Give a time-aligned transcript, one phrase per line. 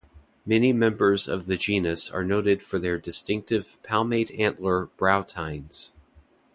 [0.47, 5.93] Many members of the genus are noted for their distinctive palmate antler brow tines.